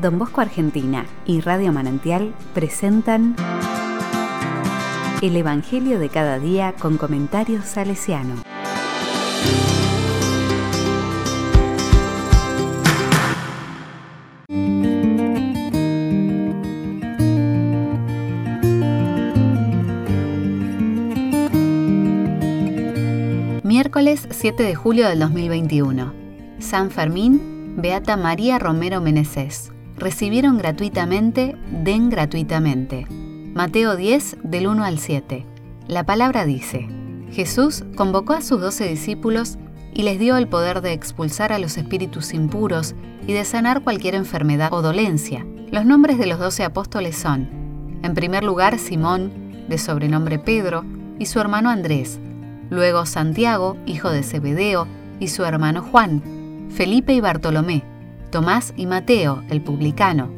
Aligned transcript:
Don 0.00 0.16
Bosco 0.16 0.40
Argentina 0.40 1.06
y 1.26 1.40
Radio 1.40 1.72
Manantial 1.72 2.32
presentan 2.54 3.34
El 5.20 5.36
Evangelio 5.36 5.98
de 5.98 6.08
cada 6.08 6.38
día 6.38 6.72
con 6.78 6.98
comentarios 6.98 7.64
salesiano. 7.64 8.36
Miércoles 23.64 24.28
7 24.30 24.62
de 24.62 24.74
julio 24.76 25.08
del 25.08 25.18
2021. 25.18 26.12
San 26.60 26.92
Fermín, 26.92 27.74
Beata 27.78 28.16
María 28.16 28.60
Romero 28.60 29.00
Meneses. 29.00 29.72
Recibieron 29.98 30.58
gratuitamente, 30.58 31.56
den 31.82 32.08
gratuitamente. 32.08 33.06
Mateo 33.52 33.96
10 33.96 34.36
del 34.44 34.68
1 34.68 34.84
al 34.84 35.00
7. 35.00 35.44
La 35.88 36.06
palabra 36.06 36.44
dice, 36.44 36.88
Jesús 37.32 37.84
convocó 37.96 38.34
a 38.34 38.40
sus 38.40 38.60
doce 38.60 38.88
discípulos 38.88 39.58
y 39.92 40.02
les 40.02 40.20
dio 40.20 40.36
el 40.36 40.46
poder 40.46 40.82
de 40.82 40.92
expulsar 40.92 41.52
a 41.52 41.58
los 41.58 41.76
espíritus 41.76 42.32
impuros 42.32 42.94
y 43.26 43.32
de 43.32 43.44
sanar 43.44 43.82
cualquier 43.82 44.14
enfermedad 44.14 44.72
o 44.72 44.82
dolencia. 44.82 45.44
Los 45.72 45.84
nombres 45.84 46.16
de 46.16 46.26
los 46.26 46.38
doce 46.38 46.62
apóstoles 46.62 47.16
son, 47.16 47.48
en 48.04 48.14
primer 48.14 48.44
lugar, 48.44 48.78
Simón, 48.78 49.32
de 49.68 49.78
sobrenombre 49.78 50.38
Pedro, 50.38 50.84
y 51.18 51.26
su 51.26 51.40
hermano 51.40 51.70
Andrés, 51.70 52.20
luego 52.70 53.04
Santiago, 53.04 53.76
hijo 53.84 54.10
de 54.10 54.22
Zebedeo, 54.22 54.86
y 55.18 55.26
su 55.26 55.44
hermano 55.44 55.82
Juan, 55.82 56.22
Felipe 56.70 57.14
y 57.14 57.20
Bartolomé, 57.20 57.82
Tomás 58.30 58.74
y 58.76 58.86
Mateo, 58.86 59.42
el 59.48 59.62
publicano, 59.62 60.28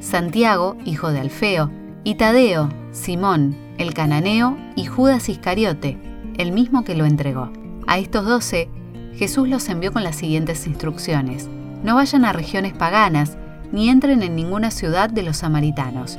Santiago, 0.00 0.76
hijo 0.84 1.10
de 1.12 1.20
Alfeo, 1.20 1.70
y 2.04 2.14
Tadeo, 2.14 2.68
Simón, 2.92 3.56
el 3.78 3.94
cananeo, 3.94 4.56
y 4.76 4.86
Judas 4.86 5.28
Iscariote, 5.28 5.98
el 6.38 6.52
mismo 6.52 6.84
que 6.84 6.94
lo 6.94 7.04
entregó. 7.04 7.50
A 7.86 7.98
estos 7.98 8.24
doce, 8.24 8.68
Jesús 9.14 9.48
los 9.48 9.68
envió 9.68 9.92
con 9.92 10.04
las 10.04 10.16
siguientes 10.16 10.66
instrucciones. 10.66 11.48
No 11.82 11.94
vayan 11.94 12.24
a 12.24 12.32
regiones 12.32 12.72
paganas, 12.72 13.36
ni 13.72 13.88
entren 13.88 14.22
en 14.22 14.36
ninguna 14.36 14.70
ciudad 14.70 15.10
de 15.10 15.22
los 15.22 15.38
samaritanos. 15.38 16.18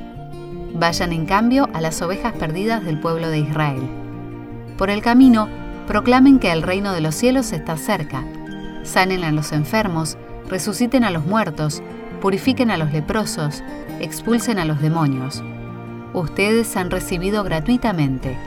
Vayan 0.74 1.12
en 1.12 1.26
cambio 1.26 1.70
a 1.74 1.82
las 1.82 2.02
ovejas 2.02 2.34
perdidas 2.34 2.84
del 2.84 3.00
pueblo 3.00 3.30
de 3.30 3.40
Israel. 3.40 3.82
Por 4.78 4.90
el 4.90 5.02
camino, 5.02 5.48
proclamen 5.88 6.40
que 6.40 6.52
el 6.52 6.62
reino 6.62 6.94
de 6.94 7.02
los 7.02 7.16
cielos 7.16 7.54
está 7.54 7.78
cerca. 7.78 8.24
Sanen 8.84 9.24
a 9.24 9.32
los 9.32 9.52
enfermos, 9.52 10.18
resuciten 10.50 11.04
a 11.04 11.12
los 11.12 11.26
muertos, 11.26 11.82
purifiquen 12.22 12.72
a 12.72 12.78
los 12.78 12.92
leprosos, 12.92 13.64
expulsen 14.00 14.60
a 14.60 14.66
los 14.66 14.82
demonios. 14.82 15.44
Ustedes 16.14 16.76
han 16.78 16.92
recibido 16.92 17.44
gratuitamente, 17.44 18.38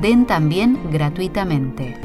den 0.00 0.26
también 0.26 0.78
gratuitamente. 0.90 1.96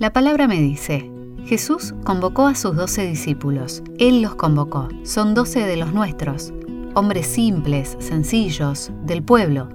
La 0.00 0.12
palabra 0.12 0.46
me 0.46 0.60
dice, 0.60 1.10
Jesús 1.46 1.94
convocó 2.04 2.46
a 2.46 2.54
sus 2.54 2.76
doce 2.76 3.06
discípulos, 3.06 3.82
Él 3.98 4.22
los 4.22 4.34
convocó, 4.34 4.88
son 5.02 5.34
doce 5.34 5.60
de 5.60 5.76
los 5.76 5.92
nuestros, 5.92 6.52
hombres 6.94 7.26
simples, 7.26 7.96
sencillos, 8.00 8.90
del 9.04 9.22
pueblo. 9.22 9.68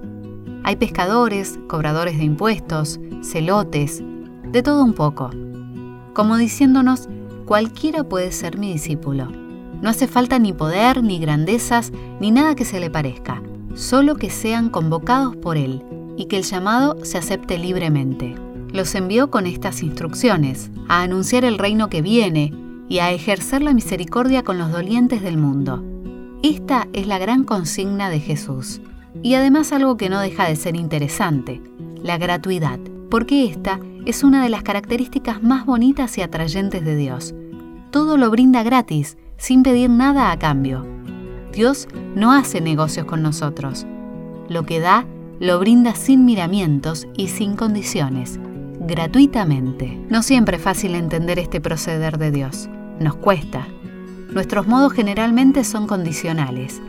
Hay 0.64 0.76
pescadores, 0.76 1.58
cobradores 1.68 2.18
de 2.18 2.24
impuestos, 2.24 3.00
celotes, 3.22 4.02
de 4.44 4.62
todo 4.62 4.84
un 4.84 4.92
poco. 4.92 5.30
Como 6.12 6.36
diciéndonos, 6.36 7.08
cualquiera 7.46 8.04
puede 8.04 8.32
ser 8.32 8.58
mi 8.58 8.72
discípulo. 8.72 9.28
No 9.80 9.88
hace 9.88 10.06
falta 10.06 10.38
ni 10.38 10.52
poder, 10.52 11.02
ni 11.02 11.18
grandezas, 11.18 11.92
ni 12.20 12.30
nada 12.30 12.54
que 12.54 12.64
se 12.64 12.80
le 12.80 12.90
parezca, 12.90 13.42
solo 13.74 14.16
que 14.16 14.30
sean 14.30 14.68
convocados 14.68 15.36
por 15.36 15.56
Él 15.56 15.82
y 16.16 16.26
que 16.26 16.36
el 16.36 16.44
llamado 16.44 17.04
se 17.04 17.18
acepte 17.18 17.58
libremente. 17.58 18.34
Los 18.72 18.94
envió 18.94 19.30
con 19.30 19.46
estas 19.46 19.82
instrucciones, 19.82 20.70
a 20.88 21.02
anunciar 21.02 21.44
el 21.44 21.58
reino 21.58 21.88
que 21.88 22.02
viene 22.02 22.52
y 22.88 22.98
a 22.98 23.10
ejercer 23.12 23.62
la 23.62 23.72
misericordia 23.72 24.42
con 24.42 24.58
los 24.58 24.70
dolientes 24.70 25.22
del 25.22 25.36
mundo 25.36 25.84
esta 26.42 26.88
es 26.94 27.06
la 27.06 27.18
gran 27.18 27.44
consigna 27.44 28.08
de 28.08 28.18
Jesús. 28.18 28.80
Y 29.22 29.34
además 29.34 29.72
algo 29.72 29.96
que 29.96 30.08
no 30.08 30.20
deja 30.20 30.46
de 30.46 30.56
ser 30.56 30.76
interesante, 30.76 31.60
la 32.02 32.18
gratuidad, 32.18 32.78
porque 33.10 33.44
esta 33.44 33.80
es 34.06 34.24
una 34.24 34.42
de 34.42 34.48
las 34.48 34.62
características 34.62 35.42
más 35.42 35.66
bonitas 35.66 36.16
y 36.18 36.22
atrayentes 36.22 36.84
de 36.84 36.96
Dios. 36.96 37.34
Todo 37.90 38.16
lo 38.16 38.30
brinda 38.30 38.62
gratis, 38.62 39.16
sin 39.36 39.62
pedir 39.62 39.90
nada 39.90 40.30
a 40.30 40.38
cambio. 40.38 40.86
Dios 41.52 41.88
no 42.14 42.32
hace 42.32 42.60
negocios 42.60 43.06
con 43.06 43.22
nosotros. 43.22 43.86
Lo 44.48 44.64
que 44.64 44.80
da, 44.80 45.06
lo 45.38 45.58
brinda 45.58 45.94
sin 45.94 46.24
miramientos 46.24 47.06
y 47.16 47.28
sin 47.28 47.56
condiciones, 47.56 48.38
gratuitamente. 48.80 50.00
No 50.08 50.22
siempre 50.22 50.56
es 50.56 50.62
fácil 50.62 50.94
entender 50.94 51.38
este 51.38 51.60
proceder 51.60 52.18
de 52.18 52.30
Dios. 52.30 52.68
Nos 53.00 53.16
cuesta, 53.16 53.66
Nuestros 54.32 54.68
modos 54.68 54.92
generalmente 54.92 55.64
son 55.64 55.88
condicionales. 55.88 56.80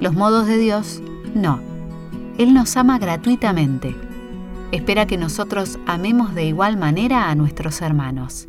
Los 0.00 0.12
modos 0.12 0.46
de 0.46 0.58
Dios, 0.58 1.02
no. 1.34 1.60
Él 2.38 2.54
nos 2.54 2.76
ama 2.76 2.98
gratuitamente. 2.98 3.94
Espera 4.72 5.06
que 5.06 5.16
nosotros 5.16 5.78
amemos 5.86 6.34
de 6.34 6.46
igual 6.46 6.76
manera 6.76 7.30
a 7.30 7.34
nuestros 7.34 7.80
hermanos. 7.80 8.48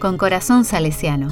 Con 0.00 0.18
corazón 0.18 0.64
salesiano. 0.64 1.28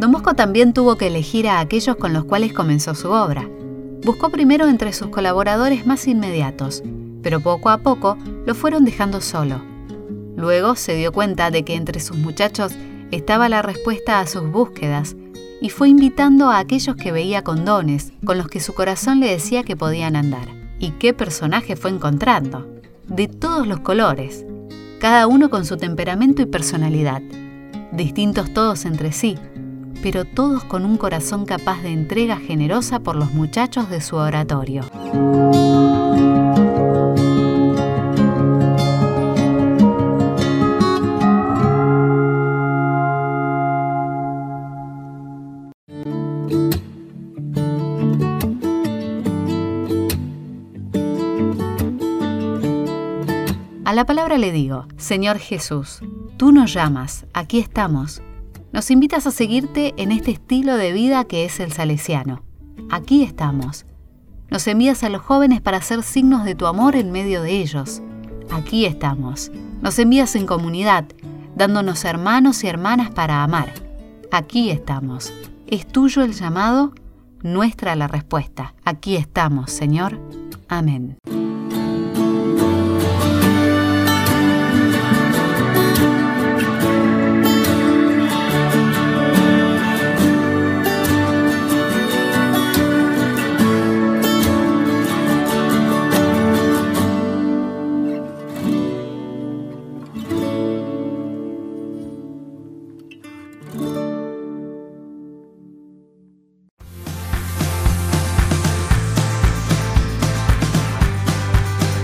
Don 0.00 0.10
Bosco 0.10 0.34
también 0.34 0.72
tuvo 0.72 0.96
que 0.96 1.06
elegir 1.06 1.46
a 1.46 1.60
aquellos 1.60 1.96
con 1.96 2.12
los 2.12 2.24
cuales 2.24 2.52
comenzó 2.52 2.94
su 2.94 3.10
obra. 3.10 3.46
Buscó 4.04 4.28
primero 4.28 4.68
entre 4.68 4.92
sus 4.92 5.08
colaboradores 5.08 5.86
más 5.86 6.06
inmediatos, 6.06 6.82
pero 7.22 7.40
poco 7.40 7.70
a 7.70 7.78
poco 7.78 8.18
lo 8.44 8.54
fueron 8.54 8.84
dejando 8.84 9.22
solo. 9.22 9.62
Luego 10.36 10.76
se 10.76 10.94
dio 10.94 11.10
cuenta 11.10 11.50
de 11.50 11.64
que 11.64 11.74
entre 11.74 12.00
sus 12.00 12.18
muchachos 12.18 12.72
estaba 13.10 13.48
la 13.48 13.62
respuesta 13.62 14.20
a 14.20 14.26
sus 14.26 14.50
búsquedas 14.50 15.16
y 15.60 15.70
fue 15.70 15.88
invitando 15.88 16.50
a 16.50 16.58
aquellos 16.58 16.96
que 16.96 17.12
veía 17.12 17.42
con 17.42 17.64
dones, 17.64 18.12
con 18.26 18.36
los 18.36 18.48
que 18.48 18.60
su 18.60 18.74
corazón 18.74 19.20
le 19.20 19.30
decía 19.30 19.62
que 19.62 19.76
podían 19.76 20.16
andar. 20.16 20.48
¿Y 20.78 20.90
qué 20.90 21.14
personaje 21.14 21.74
fue 21.74 21.90
encontrando? 21.90 22.68
De 23.08 23.26
todos 23.26 23.66
los 23.66 23.80
colores, 23.80 24.44
cada 25.00 25.26
uno 25.26 25.48
con 25.48 25.64
su 25.64 25.78
temperamento 25.78 26.42
y 26.42 26.46
personalidad, 26.46 27.22
distintos 27.92 28.52
todos 28.52 28.84
entre 28.84 29.12
sí, 29.12 29.38
pero 30.04 30.26
todos 30.26 30.64
con 30.64 30.84
un 30.84 30.98
corazón 30.98 31.46
capaz 31.46 31.80
de 31.80 31.88
entrega 31.88 32.36
generosa 32.36 33.00
por 33.00 33.16
los 33.16 33.32
muchachos 33.32 33.88
de 33.88 34.02
su 34.02 34.16
oratorio. 34.16 34.82
A 53.86 53.94
la 53.94 54.04
palabra 54.04 54.36
le 54.36 54.52
digo, 54.52 54.86
Señor 54.98 55.38
Jesús, 55.38 56.02
tú 56.36 56.52
nos 56.52 56.74
llamas, 56.74 57.24
aquí 57.32 57.58
estamos 57.58 58.20
nos 58.74 58.90
invitas 58.90 59.24
a 59.28 59.30
seguirte 59.30 59.94
en 59.98 60.10
este 60.10 60.32
estilo 60.32 60.76
de 60.76 60.92
vida 60.92 61.22
que 61.24 61.44
es 61.44 61.60
el 61.60 61.70
salesiano. 61.70 62.42
Aquí 62.90 63.22
estamos. 63.22 63.86
Nos 64.50 64.66
envías 64.66 65.04
a 65.04 65.08
los 65.08 65.22
jóvenes 65.22 65.60
para 65.60 65.80
ser 65.80 66.02
signos 66.02 66.44
de 66.44 66.56
tu 66.56 66.66
amor 66.66 66.96
en 66.96 67.12
medio 67.12 67.42
de 67.42 67.52
ellos. 67.52 68.02
Aquí 68.50 68.84
estamos. 68.84 69.52
Nos 69.80 69.96
envías 70.00 70.34
en 70.34 70.46
comunidad, 70.46 71.04
dándonos 71.54 72.04
hermanos 72.04 72.64
y 72.64 72.66
hermanas 72.66 73.12
para 73.12 73.44
amar. 73.44 73.72
Aquí 74.32 74.70
estamos. 74.70 75.32
¿Es 75.68 75.86
tuyo 75.86 76.22
el 76.22 76.32
llamado? 76.32 76.92
Nuestra 77.44 77.94
la 77.94 78.08
respuesta. 78.08 78.74
Aquí 78.84 79.14
estamos, 79.14 79.70
Señor. 79.70 80.18
Amén. 80.66 81.16